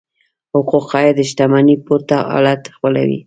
[0.53, 3.17] حقوق عاید شتمنۍ پورته حالت خپلوي.